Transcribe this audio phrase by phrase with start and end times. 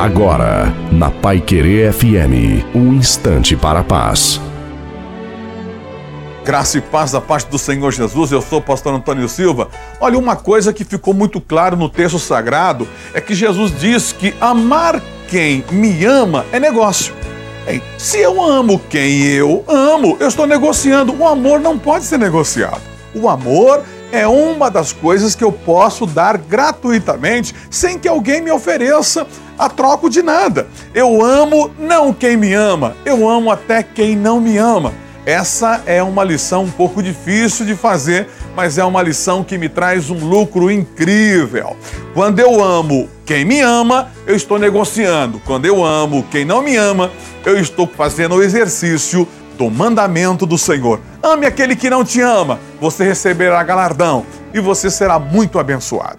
[0.00, 4.40] Agora, na Pai Querer FM, um instante para a paz.
[6.42, 9.68] Graça e paz da parte do Senhor Jesus, eu sou o pastor Antônio Silva.
[10.00, 14.32] Olha, uma coisa que ficou muito claro no texto sagrado é que Jesus diz que
[14.40, 17.12] amar quem me ama é negócio.
[17.98, 21.14] Se eu amo quem eu amo, eu estou negociando.
[21.14, 22.80] O amor não pode ser negociado.
[23.14, 23.82] O amor
[24.12, 29.26] é uma das coisas que eu posso dar gratuitamente sem que alguém me ofereça
[29.58, 30.66] a troco de nada.
[30.94, 34.92] Eu amo não quem me ama, eu amo até quem não me ama.
[35.26, 39.68] Essa é uma lição um pouco difícil de fazer, mas é uma lição que me
[39.68, 41.76] traz um lucro incrível.
[42.14, 45.40] Quando eu amo quem me ama, eu estou negociando.
[45.44, 47.10] Quando eu amo quem não me ama,
[47.44, 49.28] eu estou fazendo o exercício
[49.60, 51.00] do mandamento do Senhor.
[51.22, 54.24] Ame aquele que não te ama, você receberá galardão
[54.54, 56.08] e você será muito abençoado.